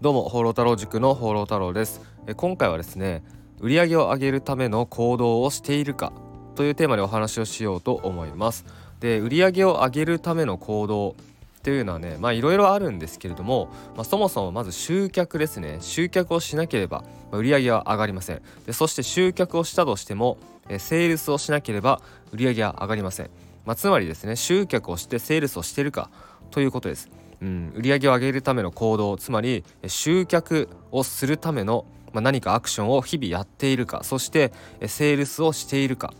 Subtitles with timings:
[0.00, 2.00] どうも放浪太郎塾の放浪太郎です。
[2.28, 3.24] え今回はですね
[3.58, 6.12] 売上を上げるための行動をしているか
[6.54, 8.64] というテーマでお話をしようと思います。
[9.00, 11.16] で売上を上げるための行動
[11.58, 15.78] っていうのはねまあいろいろあるんですけれども、まあ、そもそもまず集客ですね。
[15.80, 18.42] 集客をしなければ、まあ、売上は上がりません。
[18.66, 23.30] でそして集客をしたとしてもえセールスをしなければ売り上げは上がりません、
[23.66, 26.08] まあ、つまりですね集客をしてセールスをしているか
[26.52, 27.10] ということです。
[27.40, 34.52] うん、売上を上げるための行動つまり集客をするための、まあ、何かアクションを日々やっているかそして
[34.86, 36.12] セールスをしているか、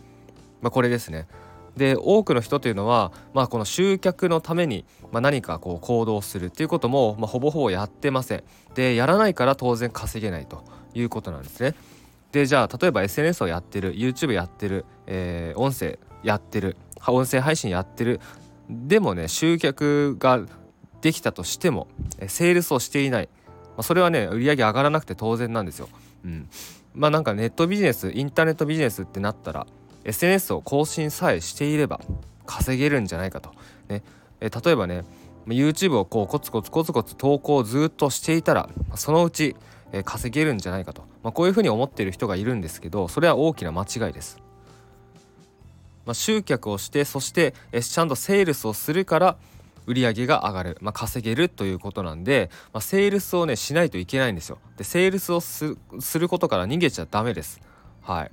[0.61, 1.27] まあ、これですね。
[1.77, 8.43] で多くの人というのは、まあ、この集客のために、まあ、何かこう行動するっていうことも、まあ、ほぼほぼやってません。
[8.75, 11.75] でやらないから当然稼げないということなんですね。
[12.31, 18.19] でじゃあ例えば SNS をやってる YouTube やってる、えー、音声やってる音声配信やってる
[18.69, 20.41] でもね集客が
[21.01, 21.87] できたとしても
[22.27, 25.89] セールスをしていない、まあ、それはね売り上げ上がらなくて当然なんですよ。
[26.25, 26.49] うん、
[26.93, 29.67] まあなんかネットビジネスインターネットビジネスってなったら
[30.03, 32.01] SNS を更新さえしていれば
[32.45, 33.51] 稼げるんじゃないかと。
[33.87, 34.03] ね、
[34.41, 35.05] え例えばね
[35.47, 39.55] YouTube をこうコツコツコツコツ投稿をずっとしていたらそのうち
[40.03, 44.37] 稼げるんじゃないかと、まあ、こういうふうに思っている人がいるんですけどそれは大きな間違いです。
[46.05, 49.37] まあ、集客をしてそしてちゃんとセールスをするから
[49.89, 54.59] 売り上げが上がる、まあ、稼げるということなんで、まあ、セールスをねしないといけないんですよ。
[54.77, 55.75] でセールスをす
[56.19, 57.59] ることから逃げちゃダメです。
[58.03, 58.31] はい。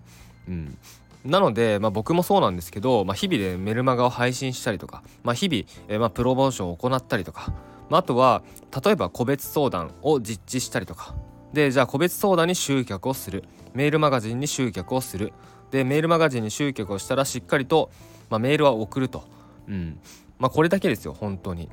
[0.49, 0.79] うん。
[1.25, 7.55] なので、まあ、僕もそうなんですけど、まあ、日々でメルマガを配信したりとか、まあ、日々、えー、まあ、プロモーションを行ったりとか、
[7.89, 8.43] まあ、あとは
[8.84, 11.15] 例えば個別相談を実地したりとか。
[11.55, 13.45] でじゃあ個別相談に集客をする。
[13.73, 15.33] メールマガジンに集客をする。
[15.71, 17.91] でメールマガジンに集客をしたらしっかりと、
[18.29, 19.25] まあ、メールは送ると、
[19.69, 19.99] うん、
[20.39, 21.69] まあこれだけですよ本当に。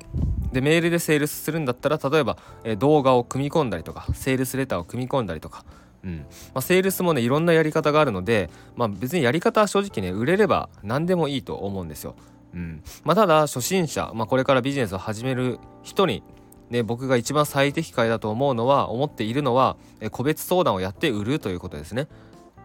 [0.52, 5.64] でメールでセールスするんだったら例えば、え動画を組み込んだりとかセールスレターを組み込んだりとか、
[6.04, 12.14] うんまあ、セールスもねいろんなやり方があるので、まあ、別にやり方は正直ね売れれば何でもいいと思うんですよ。
[12.54, 16.22] うんまあ、ただ初心者、まあ、これからビジネスを始める人に
[16.70, 22.08] ね、僕が一番最適解だと思うのは思っているのはえ個別相談をやって売るということですね。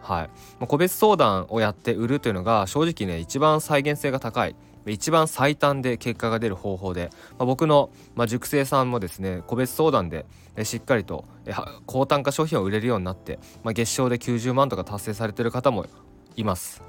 [0.02, 10.26] はいま、個別相談をやって売るというのが正直ね一番再現性が高い一番最短で結果が出る方法で、まあ、僕の、まあ、塾生さんもですね個別相談で
[10.56, 11.52] えしっかりとえ
[11.86, 15.86] 高単価商品を売れるようになって、まあ、月賞で90万とか達成されてる方も
[16.36, 16.82] います。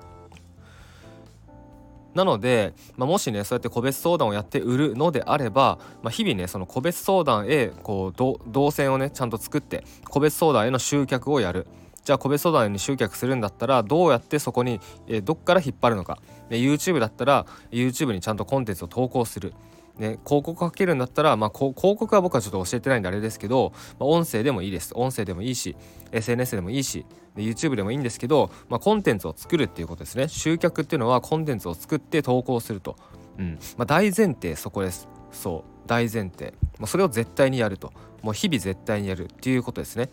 [2.14, 11.68] なので、まあ、もしねそうやって個別相談をやって売るのであれば、まあ、日々ねその個別相談へこう動線をねちゃんと作って個別相談への集客をやる
[12.04, 16.20] じゃあ個別相談に集客するんだったらどうやってそこに、えー、どっから引っ張るのか、
[16.50, 19.54] ね、YouTube だったら YouTube にちゃんとコンテンツを投稿する。
[19.98, 24.94] ね、広告かけるんだったら、まあ、広告は僕はちょっと教えてないんであれですけど、まあ、音声でもいいです。
[24.96, 25.76] 音声でもいいし
[26.12, 30.28] SNS でもいいしで YouTube でもいいんですけど、まあ、コンテンツを作るっていうことですね。
[30.28, 32.96] 集客っていうのはコンテンツを作って投稿すると、
[33.38, 33.60] うん。
[33.78, 35.08] まあ、大前提そこです。
[35.32, 35.88] そう。
[35.88, 37.94] 大前提、まあ、それを絶対にやると。
[38.22, 40.10] もう日々絶対にやるっていうことですね。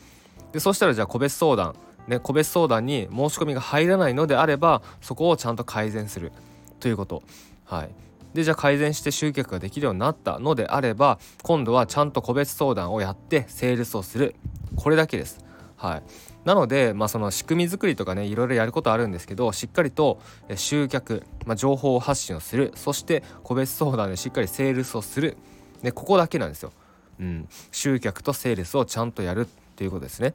[0.52, 1.74] でそしたらじゃあ個別相談。
[2.06, 6.32] ね、個別相談に申し込みが入らないのであればそこをちゃんと改善する。
[6.80, 7.22] ということ。
[7.64, 7.90] はい。
[8.34, 14.34] でじゃあ改善して集客ができるようになったのであれば今度はちゃんと個別相談をやってセールスをする。
[14.76, 15.44] これだけです。
[15.76, 16.02] はい、
[16.44, 20.20] なので、まあ、その仕組み作りとかねいろいろやることあるんですけどしっかりと
[20.56, 22.72] 集客、まあ、情報発信をする。
[22.74, 25.36] そして個別相談でしっかりセールスをする、
[25.82, 26.72] ね、ここだけなんですよ。
[27.20, 29.44] うん、集客とセールスをちゃんとやるっ
[29.78, 30.34] ていうことですね。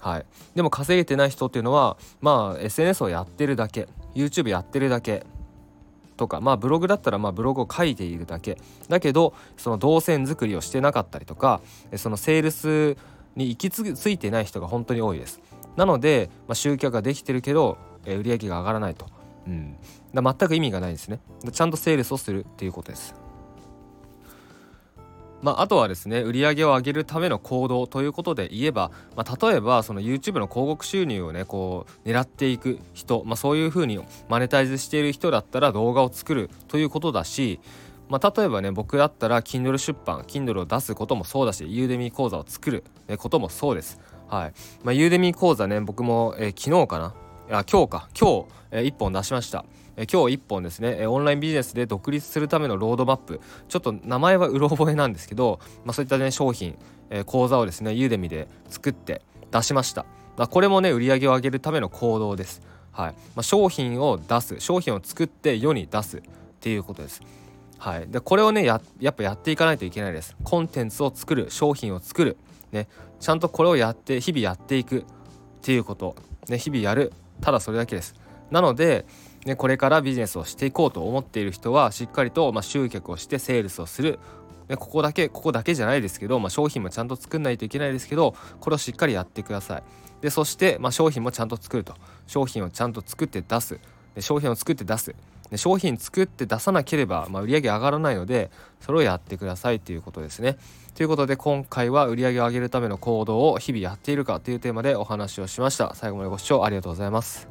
[0.00, 5.26] はい、でも稼げてない人っていうのはまあ SNS をやってるだけ YouTube やってるだけ
[6.16, 8.58] とかまあブログだったらまあブログを書いているだけ。
[8.88, 11.60] だけどその動線作りをしてなかったりとか
[11.96, 12.96] そのセールス
[13.36, 15.40] に行き着いてない人が本当に多いです。
[15.76, 19.06] なので、まあ、集客ができてるけど、え売り上げが上がらないと、
[19.46, 19.76] うん、
[20.12, 21.20] だ全く意味がないですね。
[21.52, 23.14] ちゃんとセールスをするっていうことです。
[25.42, 33.98] まあ、あとはですね売り上げを上げるための行動ということで言えば、まあ、例えばその YouTube の広告収入をねこう狙っていく人、まあ、そういうふうに
[34.28, 37.60] マネタイズしている人だったら動画を作るということだし
[38.10, 42.84] まあ、例えばね僕だったら Kindle 出版 Kindle を出すこともそうだしユーデミー講座を作る
[43.18, 44.00] こともそうです。
[44.28, 44.52] はい
[44.82, 47.14] まあ、ユーデミー講座ね僕も、えー、昨日かな？
[47.58, 49.64] あ今日か今日、えー、1本出しました。
[50.00, 51.06] え今日1本ですね。
[51.06, 53.38] オンラインビジネスで独立するためのロードマップ。
[53.68, 56.78] ちょっと名前はうろ覚えなんですけど、まあ、そういったね商品、
[57.10, 59.20] え講座をですねユーデミで作って
[59.50, 60.06] 出しました、
[60.38, 62.62] まあ、これもね売り上げを上げるための行動です。
[62.92, 63.12] はい。
[63.12, 66.22] まあ、商品を出す商品を作って世に出すっ
[66.60, 67.20] ていうことです。
[67.76, 70.34] はい、でこれをねややっぱやっていかないといけないです。
[70.44, 72.38] コンテンツを作る商品を作る。
[72.72, 72.88] ね。
[73.20, 75.04] ちゃんとこれをやって日々やっていくっ
[75.60, 76.16] ていうこと、
[76.48, 77.12] ね、日々やる。
[77.42, 78.14] ただそれだけです。
[78.50, 79.06] なので、
[79.46, 84.18] ね、これからビジネスをしていこうと思っている人はしっかりと、まあ、集客をしてセールスをする。
[84.68, 89.82] ね、ここだけここだけじゃないですけど、まあ、商品もちゃんと作んないといけないですけどこれをしっかりやってください。
[90.20, 91.94] でそして、まあ、商品もちゃんと作ると。
[92.26, 93.80] 商品をちゃんと作って出す。
[94.14, 95.14] で商品を作って出す。
[95.50, 98.50] で商品作って出さなければ、まあ、売上上がらないので
[98.80, 100.56] それをやってくださいということですね。
[100.94, 105.94] ということで今回は売上を上げるための行動を日々やっているかというテーマでお話をしました。
[105.96, 107.48] 最後までご視聴ありがとうございます。